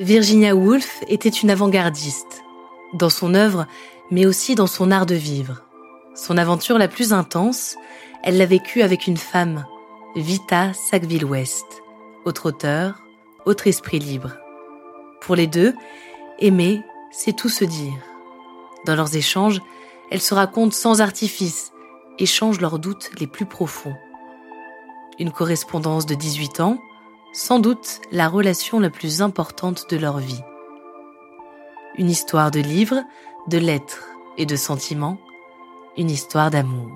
Virginia 0.00 0.54
Woolf 0.54 1.02
était 1.08 1.28
une 1.28 1.50
avant-gardiste, 1.50 2.44
dans 2.92 3.10
son 3.10 3.34
œuvre, 3.34 3.66
mais 4.12 4.26
aussi 4.26 4.54
dans 4.54 4.68
son 4.68 4.92
art 4.92 5.06
de 5.06 5.16
vivre. 5.16 5.64
Son 6.14 6.38
aventure 6.38 6.78
la 6.78 6.86
plus 6.86 7.12
intense, 7.12 7.76
elle 8.22 8.38
l'a 8.38 8.46
vécue 8.46 8.82
avec 8.82 9.08
une 9.08 9.16
femme, 9.16 9.66
Vita 10.14 10.72
Sackville-West, 10.72 11.82
autre 12.24 12.50
auteur, 12.50 13.02
autre 13.44 13.66
esprit 13.66 13.98
libre. 13.98 14.36
Pour 15.20 15.34
les 15.34 15.48
deux, 15.48 15.74
aimer, 16.38 16.80
c'est 17.10 17.34
tout 17.34 17.48
se 17.48 17.64
dire. 17.64 17.98
Dans 18.86 18.94
leurs 18.94 19.16
échanges, 19.16 19.60
elles 20.12 20.22
se 20.22 20.34
racontent 20.34 20.76
sans 20.76 21.00
artifice, 21.00 21.72
échangent 22.20 22.60
leurs 22.60 22.78
doutes 22.78 23.10
les 23.18 23.26
plus 23.26 23.46
profonds. 23.46 23.96
Une 25.18 25.32
correspondance 25.32 26.06
de 26.06 26.14
18 26.14 26.60
ans, 26.60 26.78
sans 27.32 27.58
doute 27.58 28.00
la 28.10 28.28
relation 28.28 28.80
la 28.80 28.90
plus 28.90 29.22
importante 29.22 29.90
de 29.90 29.96
leur 29.96 30.18
vie. 30.18 30.42
Une 31.96 32.10
histoire 32.10 32.50
de 32.50 32.60
livres, 32.60 33.02
de 33.48 33.58
lettres 33.58 34.08
et 34.36 34.46
de 34.46 34.56
sentiments, 34.56 35.18
une 35.96 36.10
histoire 36.10 36.50
d'amour. 36.50 36.90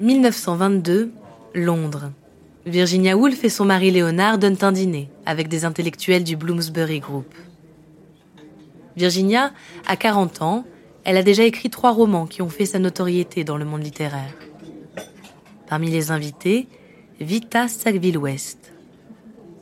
1922, 0.00 1.10
Londres. 1.56 2.12
Virginia 2.66 3.16
Woolf 3.16 3.42
et 3.42 3.48
son 3.48 3.64
mari 3.64 3.90
Léonard 3.90 4.38
donnent 4.38 4.62
un 4.62 4.70
dîner 4.70 5.10
avec 5.26 5.48
des 5.48 5.64
intellectuels 5.64 6.22
du 6.22 6.36
Bloomsbury 6.36 7.00
Group. 7.00 7.34
Virginia 8.96 9.52
a 9.88 9.96
40 9.96 10.42
ans, 10.42 10.64
elle 11.02 11.16
a 11.16 11.24
déjà 11.24 11.42
écrit 11.42 11.68
trois 11.68 11.90
romans 11.90 12.26
qui 12.26 12.42
ont 12.42 12.48
fait 12.48 12.64
sa 12.64 12.78
notoriété 12.78 13.42
dans 13.42 13.56
le 13.56 13.64
monde 13.64 13.82
littéraire. 13.82 14.34
Parmi 15.66 15.90
les 15.90 16.12
invités, 16.12 16.68
Vita 17.20 17.66
Sackville-West. 17.66 18.72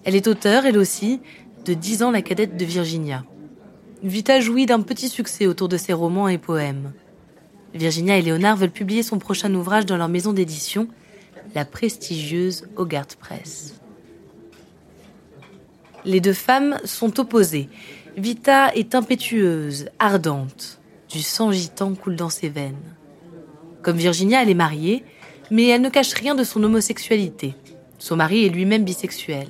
Elle 0.05 0.17
est 0.17 0.27
auteure, 0.27 0.67
elle 0.67 0.77
aussi, 0.77 1.21
de 1.65 1.73
10 1.73 2.03
ans 2.03 2.11
la 2.11 2.21
cadette 2.21 2.59
de 2.59 2.65
Virginia. 2.67 3.25
Vita 4.03 4.41
jouit 4.41 4.67
d'un 4.67 4.83
petit 4.83 5.09
succès 5.09 5.47
autour 5.47 5.69
de 5.69 5.79
ses 5.79 5.95
romans 5.95 6.29
et 6.29 6.37
poèmes. 6.37 6.93
Virginia 7.77 8.17
et 8.17 8.23
Léonard 8.23 8.57
veulent 8.57 8.71
publier 8.71 9.03
son 9.03 9.19
prochain 9.19 9.55
ouvrage 9.55 9.87
dans 9.87 9.97
leur 9.97 10.09
maison 10.09 10.33
d'édition, 10.33 10.89
la 11.55 11.65
prestigieuse 11.65 12.67
Hogarth 12.77 13.17
Press. 13.17 13.81
Les 16.05 16.21
deux 16.21 16.33
femmes 16.33 16.79
sont 16.85 17.19
opposées. 17.21 17.69
Vita 18.17 18.73
est 18.75 18.95
impétueuse, 18.95 19.89
ardente. 19.99 20.81
Du 21.11 21.23
sang 21.23 21.53
gitan 21.53 21.95
coule 21.95 22.17
dans 22.17 22.31
ses 22.31 22.49
veines. 22.49 22.95
Comme 23.83 23.97
Virginia, 23.97 24.43
elle 24.43 24.51
est 24.51 24.55
mariée, 24.55 25.05
mais 25.51 25.67
elle 25.69 25.83
ne 25.83 25.89
cache 25.89 26.15
rien 26.15 26.35
de 26.35 26.45
son 26.45 26.63
homosexualité. 26.63 27.55
Son 27.99 28.17
mari 28.17 28.45
est 28.45 28.51
lui-même 28.51 28.85
bisexuel. 28.85 29.49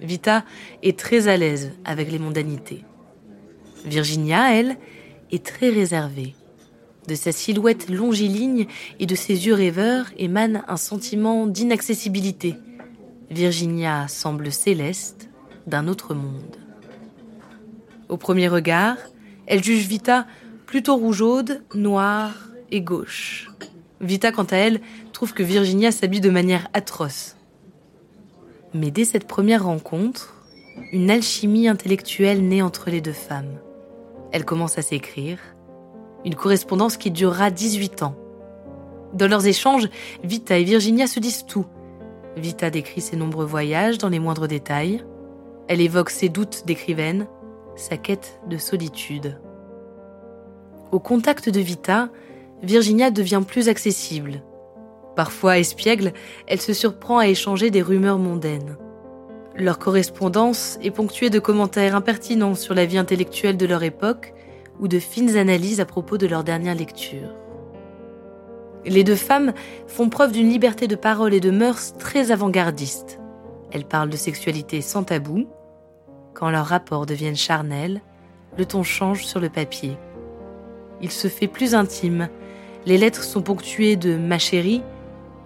Vita 0.00 0.44
est 0.82 0.98
très 0.98 1.28
à 1.28 1.36
l'aise 1.36 1.72
avec 1.84 2.10
les 2.10 2.18
mondanités. 2.18 2.84
Virginia, 3.84 4.54
elle, 4.54 4.76
est 5.30 5.44
très 5.44 5.70
réservée. 5.70 6.34
De 7.08 7.14
sa 7.14 7.32
silhouette 7.32 7.90
longiligne 7.90 8.66
et 8.98 9.06
de 9.06 9.14
ses 9.14 9.46
yeux 9.46 9.54
rêveurs 9.54 10.06
émane 10.16 10.62
un 10.68 10.76
sentiment 10.76 11.46
d'inaccessibilité. 11.46 12.54
Virginia 13.30 14.08
semble 14.08 14.50
céleste 14.50 15.28
d'un 15.66 15.88
autre 15.88 16.14
monde. 16.14 16.56
Au 18.08 18.16
premier 18.16 18.48
regard, 18.48 18.96
elle 19.46 19.62
juge 19.62 19.86
Vita 19.86 20.26
plutôt 20.66 20.96
rougeaude, 20.96 21.62
noire 21.74 22.48
et 22.70 22.80
gauche. 22.80 23.50
Vita, 24.00 24.32
quant 24.32 24.44
à 24.44 24.56
elle, 24.56 24.80
trouve 25.12 25.34
que 25.34 25.42
Virginia 25.42 25.92
s'habille 25.92 26.20
de 26.20 26.30
manière 26.30 26.68
atroce. 26.72 27.36
Mais 28.72 28.90
dès 28.90 29.04
cette 29.04 29.26
première 29.26 29.64
rencontre, 29.64 30.34
une 30.92 31.10
alchimie 31.10 31.68
intellectuelle 31.68 32.46
naît 32.46 32.62
entre 32.62 32.90
les 32.90 33.00
deux 33.00 33.12
femmes. 33.12 33.58
Elles 34.32 34.44
commencent 34.44 34.78
à 34.78 34.82
s'écrire, 34.82 35.38
une 36.24 36.34
correspondance 36.34 36.96
qui 36.96 37.10
durera 37.10 37.50
18 37.50 38.02
ans. 38.02 38.14
Dans 39.12 39.28
leurs 39.28 39.46
échanges, 39.46 39.88
Vita 40.22 40.58
et 40.58 40.64
Virginia 40.64 41.06
se 41.06 41.20
disent 41.20 41.46
tout. 41.46 41.66
Vita 42.36 42.70
décrit 42.70 43.00
ses 43.00 43.16
nombreux 43.16 43.44
voyages 43.44 43.98
dans 43.98 44.08
les 44.08 44.18
moindres 44.18 44.48
détails. 44.48 45.04
Elle 45.68 45.80
évoque 45.80 46.10
ses 46.10 46.28
doutes 46.28 46.64
d'écrivaine, 46.66 47.26
sa 47.76 47.96
quête 47.96 48.40
de 48.48 48.56
solitude. 48.56 49.38
Au 50.90 50.98
contact 50.98 51.48
de 51.48 51.60
Vita, 51.60 52.08
Virginia 52.62 53.10
devient 53.10 53.42
plus 53.46 53.68
accessible. 53.68 54.42
Parfois 55.16 55.58
espiègle, 55.58 56.12
elle 56.46 56.60
se 56.60 56.72
surprend 56.72 57.18
à 57.18 57.28
échanger 57.28 57.70
des 57.70 57.82
rumeurs 57.82 58.18
mondaines. 58.18 58.76
Leur 59.56 59.78
correspondance 59.78 60.78
est 60.82 60.90
ponctuée 60.90 61.30
de 61.30 61.38
commentaires 61.38 61.94
impertinents 61.94 62.56
sur 62.56 62.74
la 62.74 62.84
vie 62.84 62.98
intellectuelle 62.98 63.56
de 63.56 63.66
leur 63.66 63.84
époque 63.84 64.34
ou 64.80 64.88
de 64.88 64.98
fines 64.98 65.36
analyses 65.36 65.80
à 65.80 65.84
propos 65.84 66.18
de 66.18 66.26
leur 66.26 66.44
dernière 66.44 66.74
lecture. 66.74 67.28
Les 68.86 69.04
deux 69.04 69.16
femmes 69.16 69.52
font 69.86 70.08
preuve 70.08 70.32
d'une 70.32 70.48
liberté 70.48 70.86
de 70.86 70.96
parole 70.96 71.32
et 71.32 71.40
de 71.40 71.50
mœurs 71.50 71.94
très 71.98 72.30
avant-gardistes. 72.30 73.18
Elles 73.70 73.86
parlent 73.86 74.10
de 74.10 74.16
sexualité 74.16 74.82
sans 74.82 75.04
tabou. 75.04 75.46
Quand 76.34 76.50
leurs 76.50 76.66
rapports 76.66 77.06
deviennent 77.06 77.36
charnels, 77.36 78.02
le 78.58 78.66
ton 78.66 78.82
change 78.82 79.24
sur 79.24 79.40
le 79.40 79.48
papier. 79.48 79.96
Il 81.00 81.10
se 81.10 81.28
fait 81.28 81.48
plus 81.48 81.74
intime. 81.74 82.28
Les 82.86 82.98
lettres 82.98 83.24
sont 83.24 83.42
ponctuées 83.42 83.96
de 83.96 84.16
ma 84.16 84.38
chérie 84.38 84.82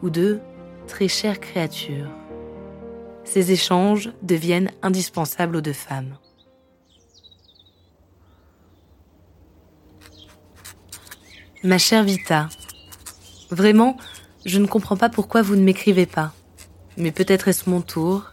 ou 0.02 0.10
de 0.10 0.40
très 0.86 1.08
chère 1.08 1.40
créature. 1.40 2.08
Ces 3.24 3.52
échanges 3.52 4.10
deviennent 4.22 4.70
indispensables 4.82 5.56
aux 5.56 5.60
deux 5.60 5.72
femmes. 5.72 6.16
Ma 11.64 11.76
chère 11.76 12.04
Vita, 12.04 12.48
vraiment, 13.50 13.96
je 14.46 14.60
ne 14.60 14.66
comprends 14.68 14.96
pas 14.96 15.08
pourquoi 15.08 15.42
vous 15.42 15.56
ne 15.56 15.64
m'écrivez 15.64 16.06
pas. 16.06 16.32
Mais 16.96 17.10
peut-être 17.10 17.48
est-ce 17.48 17.68
mon 17.68 17.80
tour, 17.80 18.32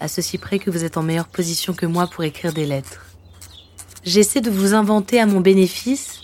à 0.00 0.08
ceci 0.08 0.36
près 0.36 0.58
que 0.58 0.68
vous 0.68 0.82
êtes 0.82 0.96
en 0.96 1.04
meilleure 1.04 1.28
position 1.28 1.74
que 1.74 1.86
moi 1.86 2.08
pour 2.08 2.24
écrire 2.24 2.52
des 2.52 2.66
lettres. 2.66 3.06
J'essaie 4.04 4.40
de 4.40 4.50
vous 4.50 4.74
inventer 4.74 5.20
à 5.20 5.26
mon 5.26 5.40
bénéfice, 5.40 6.22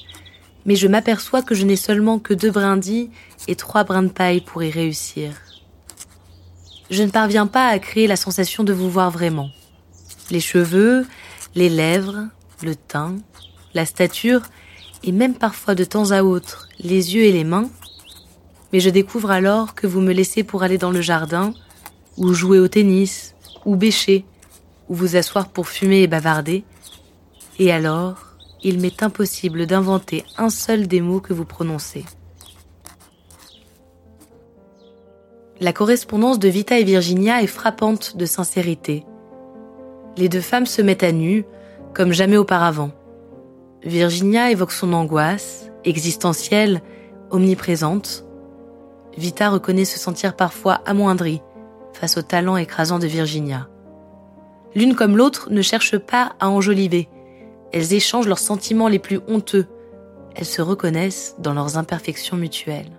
mais 0.67 0.75
je 0.75 0.89
m'aperçois 0.89 1.43
que 1.43 1.55
je 1.55 1.65
n'ai 1.65 1.77
seulement 1.77 2.19
que 2.19 2.35
deux 2.35 2.51
brindilles 2.51 3.11
et 3.47 3.55
trois 3.55 3.85
brins 3.85 4.03
de 4.03 4.09
paille 4.09 4.41
pour 4.41 4.65
y 4.65 4.71
réussir. 4.71 5.35
Je 6.91 7.05
ne 7.05 7.11
parviens 7.11 7.47
pas 7.47 7.69
à 7.69 7.79
créer 7.79 8.09
la 8.09 8.17
sensation 8.17 8.65
de 8.65 8.73
vous 8.73 8.91
voir 8.91 9.13
vraiment. 9.13 9.51
Les 10.33 10.41
cheveux, 10.41 11.07
les 11.55 11.69
lèvres, 11.69 12.27
le 12.65 12.75
teint, 12.75 13.15
la 13.75 13.87
stature 13.87 14.43
et 15.05 15.13
même 15.13 15.35
parfois 15.35 15.75
de 15.75 15.85
temps 15.85 16.11
à 16.11 16.23
autre 16.23 16.69
les 16.79 17.15
yeux 17.15 17.25
et 17.25 17.33
les 17.33 17.45
mains, 17.45 17.69
mais 18.73 18.81
je 18.81 18.91
découvre 18.91 19.31
alors 19.31 19.75
que 19.75 19.87
vous 19.87 20.01
me 20.01 20.13
laissez 20.13 20.43
pour 20.43 20.63
aller 20.63 20.79
dans 20.79 20.91
le 20.91 21.01
jardin, 21.01 21.53
ou 22.17 22.33
jouer 22.33 22.59
au 22.59 22.69
tennis, 22.69 23.35
ou 23.65 23.77
bêcher, 23.77 24.25
ou 24.89 24.95
vous 24.95 25.17
asseoir 25.17 25.49
pour 25.49 25.69
fumer 25.69 26.03
et 26.03 26.07
bavarder, 26.07 26.65
et 27.59 27.73
alors 27.73 28.33
il 28.63 28.81
m'est 28.81 29.03
impossible 29.03 29.67
d'inventer 29.67 30.25
un 30.39 30.51
seul 30.51 30.87
des 30.87 31.01
mots 31.01 31.21
que 31.21 31.33
vous 31.33 31.45
prononcez. 31.45 32.05
La 35.61 35.73
correspondance 35.73 36.39
de 36.39 36.49
Vita 36.49 36.79
et 36.79 36.85
Virginia 36.85 37.43
est 37.43 37.47
frappante 37.47 38.17
de 38.17 38.27
sincérité. 38.27 39.05
Les 40.17 40.29
deux 40.29 40.41
femmes 40.41 40.67
se 40.67 40.83
mettent 40.83 41.05
à 41.05 41.13
nu, 41.13 41.45
comme 41.95 42.13
jamais 42.13 42.37
auparavant. 42.37 42.91
Virginia 43.85 44.51
évoque 44.53 44.71
son 44.71 44.93
angoisse, 44.93 45.71
existentielle, 45.85 46.83
omniprésente. 47.31 48.25
Vita 49.17 49.51
reconnaît 49.51 49.85
se 49.85 49.99
sentir 49.99 50.37
parfois 50.37 50.81
amoindrie 50.87 51.43
face 51.93 52.17
au 52.17 52.23
talent 52.23 52.57
écrasant 52.57 53.01
de 53.01 53.07
Virginia. 53.09 53.69
L'une 54.75 54.95
comme 54.95 55.17
l'autre 55.17 55.49
ne 55.51 55.63
cherchent 55.63 55.99
pas 55.99 56.33
à 56.39 56.49
enjoliver. 56.49 57.09
Elles 57.73 57.93
échangent 57.93 58.29
leurs 58.29 58.39
sentiments 58.39 58.89
les 58.89 59.01
plus 59.01 59.21
honteux. 59.27 59.67
Elles 60.37 60.47
se 60.47 60.63
reconnaissent 60.63 61.35
dans 61.41 61.53
leurs 61.53 61.77
imperfections 61.77 62.37
mutuelles. 62.37 62.93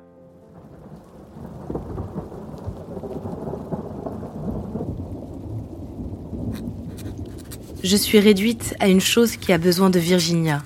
Je 7.84 7.98
suis 7.98 8.20
réduite 8.20 8.76
à 8.80 8.88
une 8.88 9.02
chose 9.02 9.38
qui 9.38 9.52
a 9.54 9.58
besoin 9.58 9.90
de 9.90 10.00
Virginia. 10.00 10.62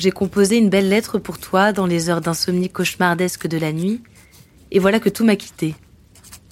J'ai 0.00 0.12
composé 0.12 0.56
une 0.56 0.70
belle 0.70 0.88
lettre 0.88 1.18
pour 1.18 1.36
toi 1.36 1.72
dans 1.74 1.84
les 1.84 2.08
heures 2.08 2.22
d'insomnie 2.22 2.70
cauchemardesque 2.70 3.46
de 3.46 3.58
la 3.58 3.70
nuit, 3.70 4.00
et 4.70 4.78
voilà 4.78 4.98
que 4.98 5.10
tout 5.10 5.26
m'a 5.26 5.36
quitté. 5.36 5.74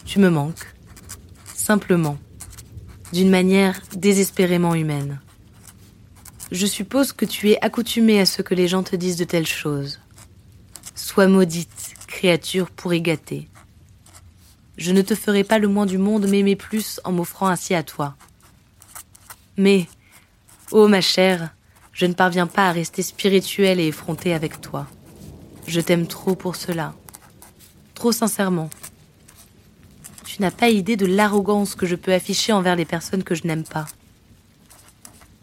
Tu 0.05 0.19
me 0.19 0.29
manques. 0.29 0.75
Simplement 1.55 2.19
d'une 3.15 3.31
manière 3.31 3.81
désespérément 3.97 4.75
humaine. 4.75 5.19
Je 6.53 6.67
suppose 6.67 7.15
que 7.15 7.25
tu 7.25 7.51
es 7.51 7.59
accoutumé 7.65 8.21
à 8.21 8.27
ce 8.27 8.43
que 8.43 8.55
les 8.55 8.69
gens 8.69 8.83
te 8.83 8.97
disent 8.97 9.17
de 9.17 9.25
telles 9.25 9.47
choses. 9.47 9.99
Sois 10.95 11.27
maudite, 11.27 11.95
créature 12.07 12.71
pourri 12.71 13.01
gâtée. 13.01 13.49
Je 14.77 14.93
ne 14.93 15.01
te 15.01 15.15
ferai 15.15 15.43
pas 15.43 15.59
le 15.59 15.69
moins 15.69 15.87
du 15.87 15.97
monde 15.97 16.27
m'aimer 16.27 16.55
plus 16.55 17.01
en 17.03 17.13
m'offrant 17.13 17.47
ainsi 17.47 17.75
à 17.75 17.83
toi. 17.83 18.15
Mais, 19.57 19.87
ô 20.71 20.87
ma 20.87 21.01
chère, 21.01 21.55
je 21.99 22.07
ne 22.07 22.15
parviens 22.15 22.47
pas 22.47 22.69
à 22.69 22.73
rester 22.73 23.03
spirituelle 23.03 23.79
et 23.79 23.89
effrontée 23.89 24.33
avec 24.33 24.63
toi. 24.63 24.87
Je 25.67 25.83
t'aime 25.83 26.07
trop 26.07 26.35
pour 26.35 26.57
cela. 26.57 26.95
Trop 27.95 28.13
sincèrement 28.13 28.71
tu 30.39 30.43
n'as 30.43 30.53
pas 30.53 30.69
idée 30.69 30.97
de 30.97 31.07
l'arrogance 31.07 31.75
que 31.75 31.85
je 31.85 31.97
peux 31.97 32.13
afficher 32.13 32.53
envers 32.53 32.77
les 32.77 32.85
personnes 32.85 33.25
que 33.25 33.35
je 33.35 33.45
n'aime 33.45 33.65
pas. 33.65 33.87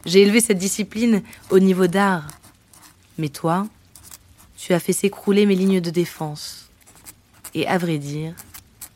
J'ai 0.06 0.22
élevé 0.22 0.40
cette 0.40 0.58
discipline 0.58 1.22
au 1.50 1.60
niveau 1.60 1.88
d'art. 1.88 2.28
Mais 3.18 3.28
toi, 3.28 3.68
tu 4.56 4.74
as 4.74 4.80
fait 4.80 4.94
s'écrouler 4.94 5.48
mes 5.48 5.56
lignes 5.56 5.82
de 5.82 5.90
défense. 5.90 6.70
Et 7.56 7.68
à 7.68 7.78
vrai 7.78 7.98
dire, 7.98 8.36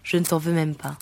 je 0.04 0.16
ne 0.16 0.24
t'en 0.24 0.38
veux 0.38 0.54
même 0.54 0.76
pas. 0.76 0.98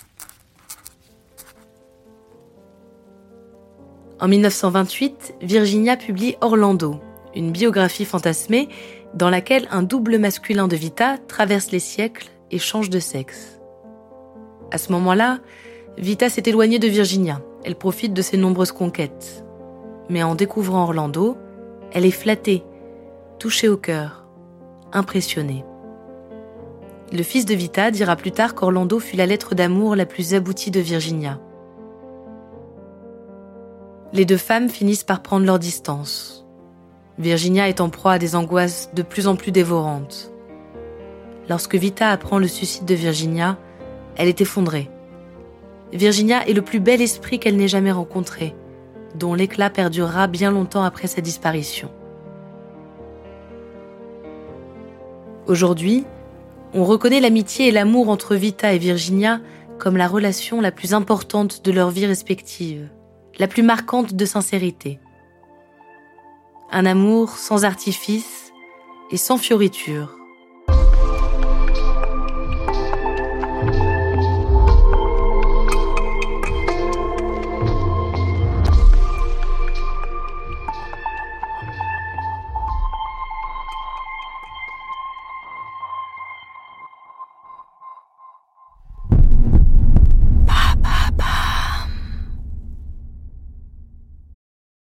En 4.20 4.28
1928, 4.28 5.36
Virginia 5.42 5.96
publie 5.96 6.38
Orlando, 6.42 7.00
une 7.36 7.52
biographie 7.52 8.04
fantasmée 8.04 8.68
dans 9.14 9.30
laquelle 9.30 9.68
un 9.70 9.84
double 9.84 10.18
masculin 10.18 10.68
de 10.68 10.76
Vita 10.76 11.18
traverse 11.28 11.70
les 11.70 11.80
siècles 11.80 12.30
et 12.50 12.58
change 12.58 12.90
de 12.90 12.98
sexe. 12.98 13.62
À 14.72 14.80
ce 14.80 14.92
moment-là, 14.92 15.38
Vita 16.00 16.30
s'est 16.30 16.44
éloignée 16.48 16.80
de 16.80 16.88
Virginia. 16.88 17.42
Elle 17.64 17.76
profite 17.76 18.14
de 18.14 18.24
ses 18.24 18.38
nombreuses 18.38 18.72
conquêtes. 18.72 19.46
Mais 20.10 20.24
en 20.24 20.34
découvrant 20.34 20.84
Orlando, 20.84 21.38
elle 21.92 22.06
est 22.06 22.12
flattée, 22.12 22.64
touchée 23.38 23.70
au 23.70 23.78
cœur, 23.78 24.26
impressionnée. 24.94 25.64
Le 27.14 27.22
fils 27.22 27.46
de 27.46 27.54
Vita 27.54 27.92
dira 27.92 28.16
plus 28.16 28.32
tard 28.32 28.56
qu'Orlando 28.56 28.98
fut 29.00 29.16
la 29.16 29.28
lettre 29.28 29.54
d'amour 29.54 29.96
la 29.96 30.08
plus 30.08 30.34
aboutie 30.34 30.72
de 30.72 30.80
Virginia. 30.80 31.40
Les 34.14 34.24
deux 34.24 34.38
femmes 34.38 34.70
finissent 34.70 35.04
par 35.04 35.22
prendre 35.22 35.46
leur 35.46 35.60
distance. 35.60 36.46
Virginia 37.18 37.68
est 37.68 37.82
en 37.82 37.90
proie 37.90 38.14
à 38.14 38.20
des 38.20 38.36
angoisses 38.36 38.90
de 38.94 39.02
plus 39.02 39.28
en 39.28 39.36
plus 39.36 39.52
dévorantes. 39.52 40.32
Lorsque 41.50 41.76
Vita 41.76 42.10
apprend 42.10 42.40
le 42.40 42.48
suicide 42.48 42.86
de 42.86 42.96
Virginia, 42.96 43.58
elle 44.16 44.30
est 44.30 44.40
effondrée. 44.40 44.90
Virginia 45.92 46.48
est 46.48 46.54
le 46.54 46.62
plus 46.62 46.80
bel 46.80 47.02
esprit 47.02 47.40
qu'elle 47.40 47.58
n'ait 47.58 47.68
jamais 47.68 47.92
rencontré, 47.92 48.56
dont 49.16 49.34
l'éclat 49.34 49.70
perdurera 49.70 50.28
bien 50.28 50.52
longtemps 50.52 50.84
après 50.84 51.08
sa 51.08 51.22
disparition. 51.22 51.90
Aujourd'hui, 55.48 56.06
on 56.74 56.84
reconnaît 56.84 57.22
l'amitié 57.22 57.68
et 57.68 57.72
l'amour 57.72 58.10
entre 58.10 58.36
Vita 58.36 58.74
et 58.74 58.78
Virginia 58.78 59.40
comme 59.78 59.98
la 59.98 60.08
relation 60.08 60.62
la 60.62 60.72
plus 60.72 60.94
importante 60.94 61.64
de 61.64 61.72
leur 61.72 61.90
vie 61.90 62.06
respective, 62.06 62.90
la 63.40 63.48
plus 63.48 63.64
marquante 63.64 64.14
de 64.14 64.26
sincérité. 64.26 65.00
Un 66.72 66.86
amour 66.86 67.38
sans 67.38 67.66
artifice 67.66 68.52
et 69.12 69.18
sans 69.18 69.38
fioriture, 69.38 70.17